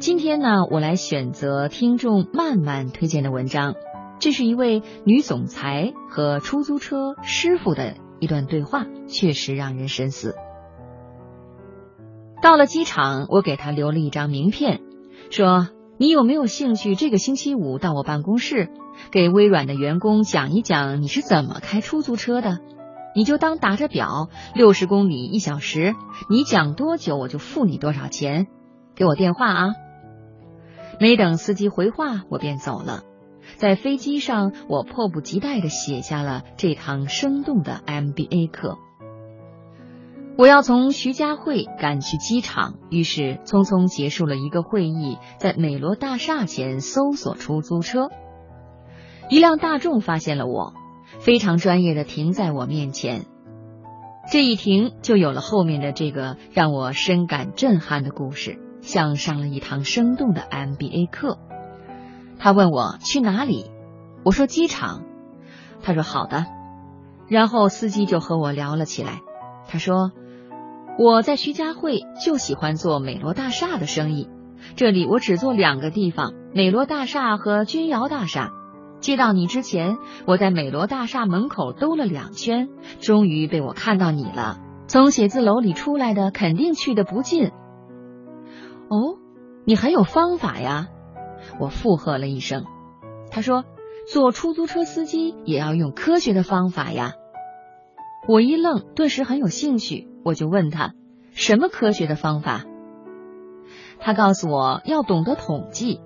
[0.00, 3.74] 今天呢，我来选择听众曼曼推荐的文章，
[4.20, 10.36] 这是一位女总裁和出租车师傅的一段对话，确实让人深思。
[12.40, 14.82] 到了机场，我给他留了一张名片，
[15.30, 15.66] 说
[15.98, 18.70] ：“你有没有兴趣这个星期五到我办公室，
[19.10, 22.60] 给微软的员工讲一讲你是怎么开出租车的？
[23.16, 25.96] 你就当打着表，六十公里一小时，
[26.30, 28.46] 你讲多久我就付你多少钱。
[28.94, 29.70] 给我电话啊。”
[31.00, 33.02] 没等司机回话，我便走了。
[33.56, 38.78] 在飞机上，我迫不及待地写下了这堂生动的 MBA 课。
[40.36, 48.10] 我要从徐家汇赶去机场，于是匆匆结束了一个会议，在美罗大厦前搜索出租车。
[49.30, 50.74] 一辆大众发现了我，
[51.18, 53.24] 非常专业的停在我面前。
[54.30, 58.58] 这一停，就有了后面的这个让我深感震撼的故事。
[58.80, 61.38] 像上了一堂生动的 MBA 课。
[62.38, 63.70] 他问我去哪里，
[64.24, 65.02] 我说机场。
[65.82, 66.46] 他说好的，
[67.28, 69.20] 然后司机就和我聊了起来。
[69.68, 70.12] 他说
[70.98, 74.28] 我在徐家汇就喜欢做美罗大厦的生意，
[74.76, 78.50] 这里我只做两个地方：美罗大厦和君瑶大厦。
[79.00, 82.68] 接到你之前，我在美罗大厦门口兜了两圈，
[83.00, 84.58] 终于被我看到你了。
[84.88, 87.52] 从写字楼里出来的，肯定去的不近。
[88.88, 89.18] 哦，
[89.64, 90.88] 你很有方法呀！
[91.60, 92.64] 我附和了一声。
[93.30, 93.64] 他说
[94.10, 97.12] ：“做出租车司机也要用科学的方法呀。”
[98.26, 100.94] 我一愣，顿时很有兴趣，我就问他
[101.32, 102.64] ：“什么科学的方法？”
[104.00, 106.00] 他告诉我要懂得统计。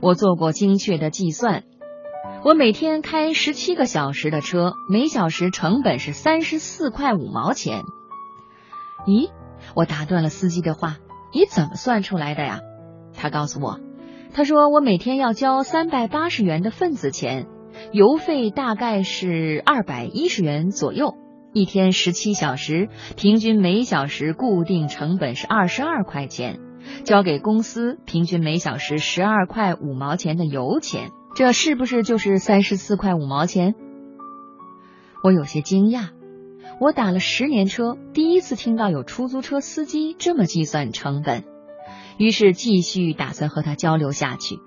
[0.00, 1.64] 我做过精确的计算。
[2.44, 7.82] 我每天开十七个小时的车，每小时成本是三十四块五毛钱。
[9.06, 9.30] 咦？
[9.74, 10.96] 我打断了司机的话。
[11.32, 12.60] 你怎么算出来的呀？
[13.14, 13.80] 他告诉我，
[14.32, 17.46] 他说我每天要交三百八十元的份子钱，
[17.92, 21.14] 油费大概是二百一十元左右，
[21.52, 26.60] 一天十七小时，平均每小时固定成本是二十二块钱，
[27.04, 33.74] 交给公司平均每小时十二块五毛钱的油钱，这是不是就是三十四块五毛钱？
[35.22, 36.15] 我有些惊讶。
[36.78, 41.44] 我打了十年车，第一次听到有出租车司机这么计算成本，
[42.18, 44.58] 于是继续打算和他交流下去，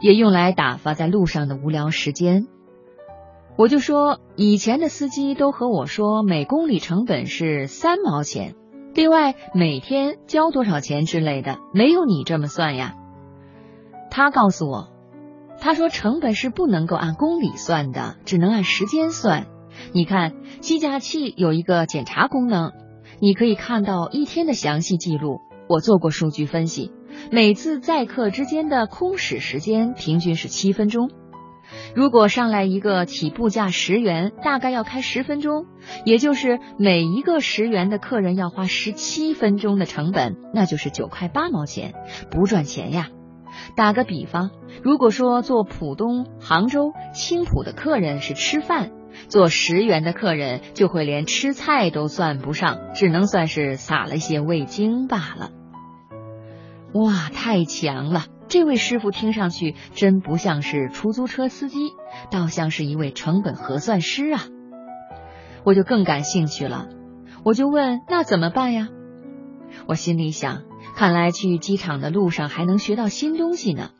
[0.00, 2.46] 也用来打发在路上的无聊时间。
[3.56, 8.56] 我就说，以前的司机都和我说每公里成本是三毛钱，
[8.94, 12.96] 另外每天交多少钱之类的，没有你这么算呀。
[14.10, 14.88] 他告诉我，
[15.60, 19.46] 他说成本是不能够按公里算的，只能按时间算。
[19.92, 22.72] 你看，计价器有一个检查功能，
[23.20, 25.40] 你可以看到一天的详细记录。
[25.68, 26.92] 我做过数据分析，
[27.30, 31.10] 每次载客之间的空驶时间平均是七分钟。
[31.94, 35.64] 如果上来一个起步价十元，大概要开十分钟，
[36.04, 41.94] 也就是每一个十元的客人要花十七分钟的成本，那就是九块八毛钱，
[42.30, 43.08] 不赚钱呀。
[43.74, 44.50] 打个比方，
[44.82, 48.90] 如果说做浦东、杭州、青浦的客人是吃饭。
[49.28, 55.50] 做十元的客人就会连吃菜都算不上，只能算是撒了些味精罢了。
[56.92, 58.26] 哇，太强了！
[58.46, 61.90] 这位师傅听上去真不像是出租车司机，
[62.30, 64.44] 倒像是一位成本核算师啊！
[65.64, 66.88] 我就更感兴趣了，
[67.42, 68.88] 我就问：那怎么办呀？
[69.86, 70.62] 我心里想，
[70.94, 73.90] 看来去机场的路上还能学到新东西呢。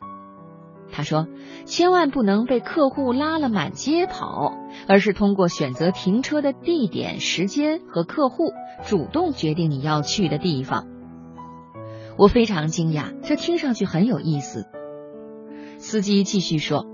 [0.91, 1.27] 他说
[1.65, 4.53] ：“千万不能被客户拉了满街跑，
[4.87, 8.53] 而是通过选择停车的地点、时间和客户，
[8.85, 10.87] 主动决定你要去的地方。”
[12.17, 14.67] 我非常惊讶，这听上去很有意思。
[15.79, 16.85] 司机继续说：“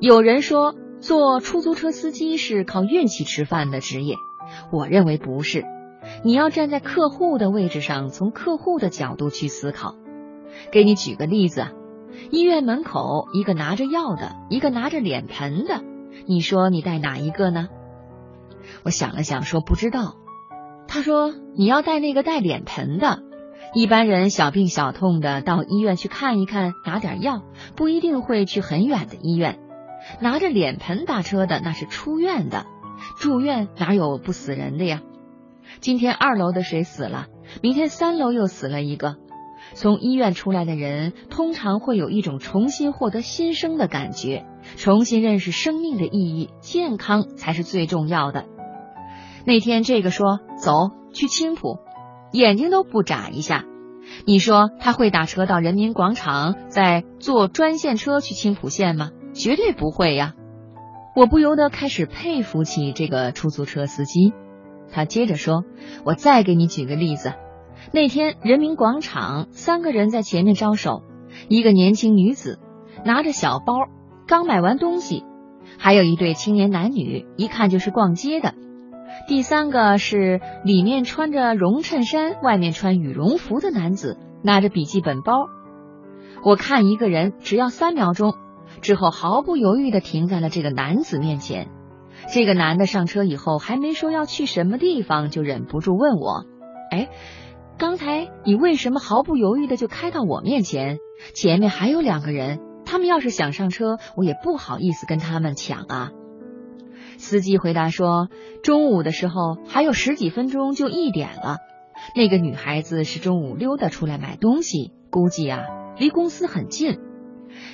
[0.00, 4.16] 有人说做出租车司机是靠运气吃饭的职业，
[4.72, 5.64] 我认为不是。
[6.24, 9.94] 你要站在客户的位置上，从客户的角度去思考。
[10.72, 11.72] 给你举个例子啊。”
[12.30, 15.82] 医院门口，一个拿着药的，一个拿着脸盆的，
[16.26, 17.68] 你说你带哪一个呢？
[18.82, 20.16] 我想了想，说不知道。
[20.86, 23.22] 他说你要带那个带脸盆的。
[23.74, 27.42] 一般人小病小痛的到医院去看一看，拿点药，
[27.74, 29.58] 不一定会去很远的医院。
[30.20, 32.66] 拿着脸盆打车的那是出院的，
[33.18, 35.02] 住院哪有不死人的呀？
[35.80, 37.26] 今天二楼的谁死了？
[37.62, 39.16] 明天三楼又死了一个。
[39.72, 44.44] 从医院出来的人，通常会有一种重新获得新生的感觉，
[44.76, 48.44] 重新认识生命的意义，健康才是最重要的。
[49.46, 51.78] 那天这个说走去青浦，
[52.32, 53.64] 眼睛都不眨一下，
[54.26, 59.10] 你说他会打车到人民广场，再坐专线车去青浦县吗？
[59.32, 60.34] 绝对不会呀！
[61.16, 64.32] 我不由得开始佩服起这个出租车司机。
[64.92, 65.64] 他接着说
[66.04, 67.32] ：“我再给你举个例子，
[67.92, 71.02] 那天人民广场三个人在前面招手，
[71.48, 72.58] 一个年轻女子
[73.04, 73.74] 拿着小包，
[74.26, 75.24] 刚买完东西；
[75.78, 78.50] 还有一对青年男女，一看就是逛街的；
[79.28, 85.48] 第三个是里面穿着绒衬衫，外面穿羽绒服的男子，拿着笔记本包。
[86.44, 88.34] 我看一个人只要三秒钟。”
[88.80, 91.68] 之后毫不犹豫的停在了这个男子面前。
[92.32, 96.44] 这个男的上车以后，还没说要去什么地方，就忍不住问我
[96.90, 97.08] ：“哎，
[97.76, 100.98] 刚才你为什么毫不犹豫的就开到我面前？
[101.34, 106.10] 前面还有两个人，他们要是想上车，我也不好意思跟他们抢啊。”
[107.18, 108.28] 司机回答说
[108.62, 111.58] ：“中午的时候还有十几分钟就一点了，
[112.14, 115.64] 那个女孩子是中午溜达出来买东西，估计啊
[115.98, 116.98] 离公司很近。”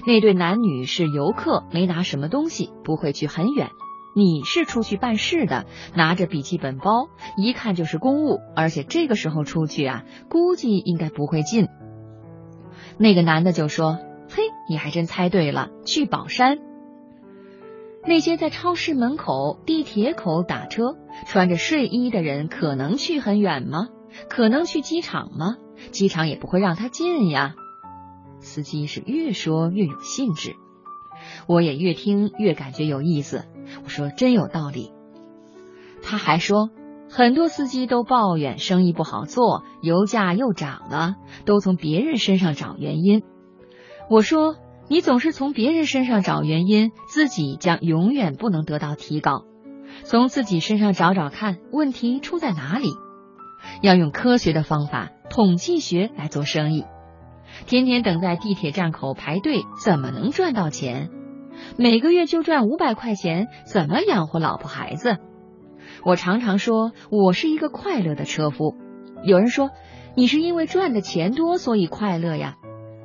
[0.06, 3.68] 那对男女是游客，没拿什么东西，不会去很远。
[4.14, 11.68] 你是出去办事的，拿着笔记本包，一看就是公务，而且这个时候出去啊，估计应该不会近。
[12.98, 13.98] 那个男的就说
[14.28, 16.58] ：“嘿，你还真猜对了，去宝山。”
[18.06, 20.96] 那些在超市门口、地铁口打车、
[21.26, 23.88] 穿着睡衣的人，可能去很远吗？
[24.28, 25.56] 可能去机场吗？
[25.92, 27.54] 机场也不会让他进呀。
[28.40, 30.56] 司机是越说越有兴致，
[31.46, 33.44] 我也越听越感觉有意思。
[33.84, 34.92] 我说真有道理。
[36.02, 36.70] 他还说，
[37.10, 43.22] 很多司机都抱怨生意不好做，油价又涨了，都从别人身上找原因。
[44.08, 44.56] 我说，
[44.88, 49.44] 你总是从别人身上找原因，自己将永远不能得到提高。
[50.04, 52.88] 从自己身上找找看，问题出在哪里？
[53.82, 56.86] 要用科学的方法，统计学来做生意。
[57.66, 61.10] 天天等在地铁站口排队，怎么能赚到钱？
[61.76, 65.18] 每个月就赚五百块钱，怎么养活老婆孩子？
[66.04, 68.74] 我常常说，我是一个快乐的车夫。
[69.22, 69.70] 有人说，
[70.14, 72.56] 你是因为赚的钱多，所以快乐呀。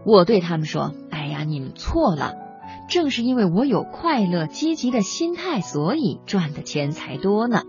[0.05, 2.35] 我对他们说，哎呀，你们错了。
[2.87, 7.63] 正是因为我有快乐、积极的心态，所以赚的钱才多呢。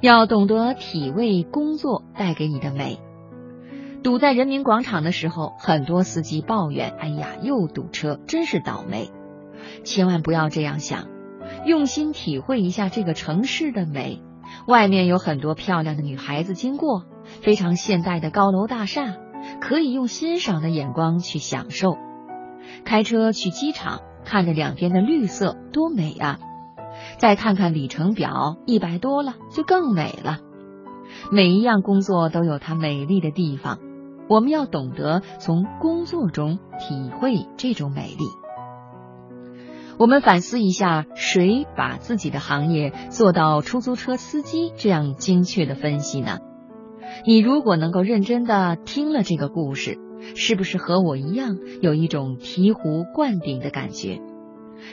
[0.00, 3.00] 要懂得体味工作带给你的美。
[4.02, 9.10] 堵在人民广场的时候，很多司机抱怨：“哎呀，又堵车，真是倒霉。”
[9.84, 11.06] 千万不要这样想，
[11.66, 14.22] 用心体会一下这个城市的美。
[14.66, 17.04] 外面有很多漂亮的女孩子经过，
[17.42, 19.16] 非常现代的高楼大厦，
[19.60, 21.96] 可以用欣赏的眼光去享受。
[22.84, 26.38] 开车去机场，看着两边的绿色，多美啊！
[27.18, 30.38] 再看看里程表，一百多了，就更美了。
[31.30, 33.78] 每一样工作都有它美丽的地方。
[34.28, 38.24] 我们要懂得从工作中体会这种美丽。
[39.98, 46.38] 我们反思一下，谁把自己的行业做到出租车司机这样精确的分析呢？
[47.26, 49.98] 你如果能够认真的听了这个故事，
[50.36, 54.20] 是不是和我一样有一种醍醐灌顶的感觉？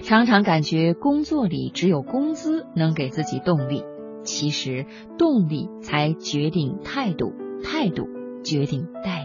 [0.01, 3.83] 常常感觉工作里只有工资能给自己动力，
[4.23, 4.87] 其实
[5.19, 8.07] 动力才决定态度，态度
[8.43, 9.25] 决定待。